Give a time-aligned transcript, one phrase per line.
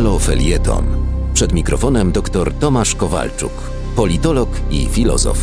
[0.00, 0.84] Halo Felieton.
[1.34, 3.52] Przed mikrofonem dr Tomasz Kowalczuk,
[3.96, 5.38] politolog i filozof.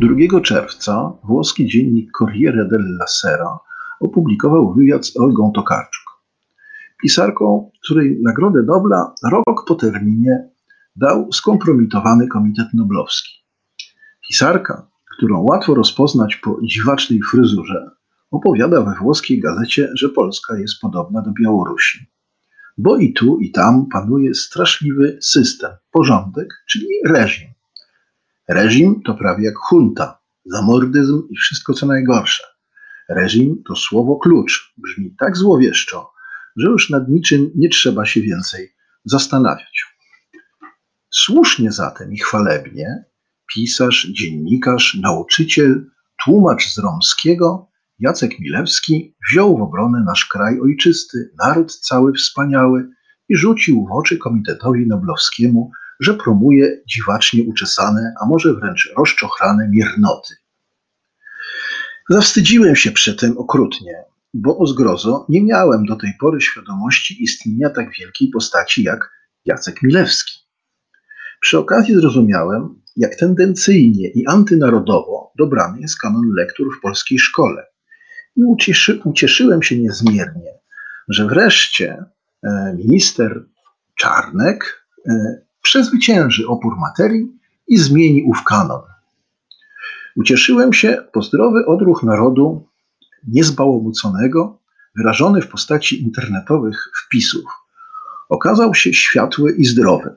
[0.00, 3.58] 2 czerwca włoski dziennik Corriere della Sera
[4.00, 6.04] opublikował wywiad z Olgą Tokarczuk,
[7.02, 10.48] pisarką, której Nagrodę Nobla rok po terminie
[10.96, 13.44] dał skompromitowany Komitet Noblowski.
[14.28, 17.90] Pisarka, którą łatwo rozpoznać po dziwacznej fryzurze,
[18.30, 22.15] opowiada we włoskiej gazecie, że Polska jest podobna do Białorusi.
[22.78, 27.48] Bo i tu, i tam panuje straszliwy system, porządek, czyli reżim.
[28.48, 32.44] Reżim to prawie jak hunta, zamordyzm i wszystko co najgorsze.
[33.08, 36.10] Reżim to słowo klucz, brzmi tak złowieszczo,
[36.56, 39.84] że już nad niczym nie trzeba się więcej zastanawiać.
[41.10, 43.04] Słusznie zatem i chwalebnie
[43.54, 45.90] pisarz, dziennikarz, nauczyciel,
[46.24, 52.88] tłumacz z Romskiego Jacek Milewski wziął w obronę nasz kraj ojczysty, naród cały wspaniały
[53.28, 55.70] i rzucił w oczy Komitetowi Noblowskiemu,
[56.00, 60.34] że promuje dziwacznie uczesane, a może wręcz rozczochrane miernoty.
[62.10, 64.04] Zawstydziłem się przy tym okrutnie,
[64.34, 69.10] bo o zgrozo nie miałem do tej pory świadomości istnienia tak wielkiej postaci jak
[69.44, 70.46] Jacek Milewski.
[71.40, 77.66] Przy okazji zrozumiałem, jak tendencyjnie i antynarodowo dobrany jest kanon lektur w polskiej szkole.
[78.36, 80.52] I ucieszy, ucieszyłem się niezmiernie,
[81.08, 82.04] że wreszcie
[82.42, 83.44] e, minister
[83.98, 87.26] Czarnek e, przezwycięży opór materii
[87.68, 88.82] i zmieni ów kanon.
[90.16, 92.68] Ucieszyłem się, bo zdrowy odruch narodu
[93.28, 94.58] niezbałomuconego,
[94.96, 97.44] wyrażony w postaci internetowych wpisów,
[98.28, 100.16] okazał się światły i zdrowy.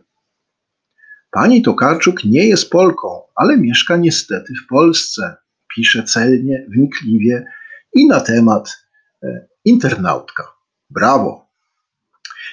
[1.31, 5.35] Pani Tokarczuk nie jest Polką, ale mieszka niestety w Polsce.
[5.75, 7.45] Pisze celnie, wnikliwie
[7.93, 8.85] i na temat
[9.23, 10.43] e, internautka.
[10.89, 11.49] Brawo!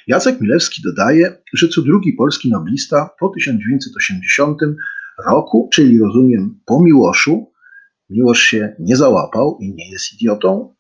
[0.07, 4.59] Jacek Milewski dodaje, że co drugi polski noblista po 1980
[5.27, 7.53] roku, czyli rozumiem po Miłoszu,
[8.11, 10.75] Miłosz się nie załapał i nie jest idiotą,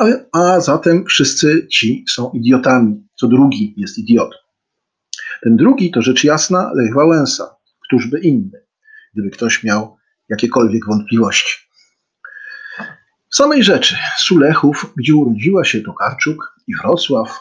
[0.00, 3.06] a, a zatem wszyscy ci są idiotami.
[3.14, 4.36] Co drugi jest idiotą.
[5.42, 8.60] Ten drugi to rzecz jasna Lech Wałęsa, któż by inny,
[9.14, 9.96] gdyby ktoś miał
[10.28, 11.65] jakiekolwiek wątpliwości.
[13.30, 17.40] W samej rzeczy Sulechów, gdzie urodziła się Tokarczuk i Wrocław,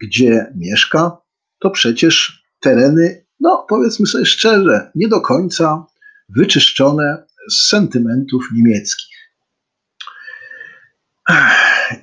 [0.00, 1.16] gdzie mieszka,
[1.58, 5.86] to przecież tereny, no powiedzmy sobie szczerze, nie do końca
[6.28, 9.16] wyczyszczone z sentymentów niemieckich.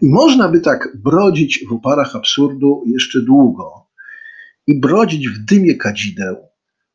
[0.01, 3.88] I można by tak brodzić w oparach absurdu jeszcze długo
[4.68, 6.49] i brodzić w dymie kadzideł,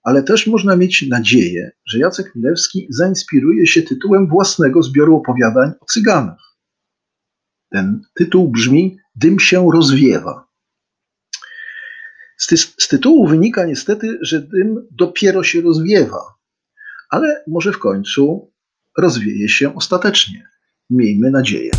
[0.05, 5.85] ale też można mieć nadzieję, że Jacek Milewski zainspiruje się tytułem własnego zbioru opowiadań o
[5.85, 6.57] cyganach.
[7.71, 10.49] Ten tytuł brzmi Dym się rozwiewa.
[12.37, 16.21] Z, ty z tytułu wynika niestety, że dym dopiero się rozwiewa,
[17.11, 18.53] ale może w końcu
[18.99, 20.49] rozwieje się ostatecznie.
[20.91, 21.71] Miejmy nadzieję.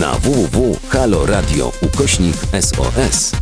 [0.00, 3.41] Na www.haloradio ukośnik SOS